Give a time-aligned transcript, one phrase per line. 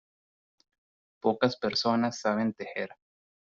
[1.19, 2.89] Pocas personas saben tejer.